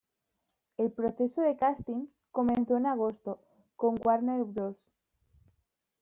[0.77, 3.39] El proceso de "casting" comenzó en agosto,
[3.75, 4.75] con Warner Bros.